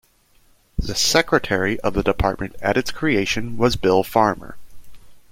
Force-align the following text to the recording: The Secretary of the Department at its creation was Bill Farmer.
The 0.79 0.95
Secretary 0.95 1.79
of 1.81 1.93
the 1.93 2.01
Department 2.01 2.55
at 2.59 2.75
its 2.75 2.89
creation 2.89 3.55
was 3.55 3.75
Bill 3.75 4.01
Farmer. 4.01 4.57